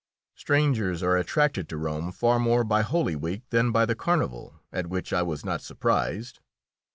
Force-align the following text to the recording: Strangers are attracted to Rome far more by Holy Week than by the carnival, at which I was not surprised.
Strangers 0.33 1.03
are 1.03 1.15
attracted 1.15 1.69
to 1.69 1.77
Rome 1.77 2.11
far 2.11 2.39
more 2.39 2.63
by 2.63 2.81
Holy 2.81 3.15
Week 3.15 3.43
than 3.51 3.71
by 3.71 3.85
the 3.85 3.93
carnival, 3.93 4.59
at 4.73 4.87
which 4.87 5.13
I 5.13 5.21
was 5.21 5.45
not 5.45 5.61
surprised. 5.61 6.39